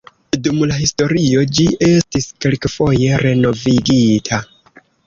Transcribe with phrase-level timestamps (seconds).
[0.45, 4.43] Dum la historio ĝi estis kelkfoje renovigita.